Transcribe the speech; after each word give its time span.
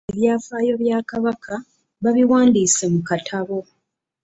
Ebyafaayo 0.11 0.73
bya 0.81 0.97
Kabaka 1.09 1.53
babiwandiise 2.03 2.83
mu 2.93 3.01
katabo. 3.09 3.57